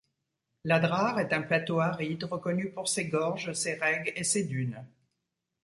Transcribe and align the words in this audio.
L'Adrar 0.63 1.19
est 1.19 1.31
un 1.31 1.43
plateau 1.43 1.79
aride 1.79 2.23
reconnu 2.23 2.71
pour 2.71 2.87
ses 2.87 3.05
gorges, 3.05 3.53
ses 3.53 3.75
regs 3.75 4.11
et 4.15 4.23
ses 4.23 4.45
dunes. 4.45 4.83